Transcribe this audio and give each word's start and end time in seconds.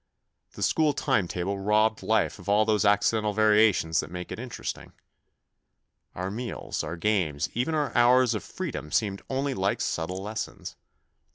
The 0.53 0.63
school 0.63 0.93
time 0.93 1.27
table 1.27 1.59
robbed 1.59 2.01
life 2.01 2.39
of 2.39 2.49
all 2.49 2.65
those 2.65 2.85
accidental 2.85 3.33
variations 3.33 3.99
that 3.99 4.09
make 4.09 4.31
it 4.31 4.39
interesting. 4.39 4.93
Our 6.15 6.31
meals, 6.31 6.83
our 6.83 6.97
games, 6.97 7.49
even 7.53 7.75
our 7.75 7.95
hours 7.95 8.33
of 8.33 8.43
freedom 8.43 8.91
seemed 8.91 9.21
only 9.29 9.53
like 9.53 9.79
subtle 9.79 10.23
lessons. 10.23 10.75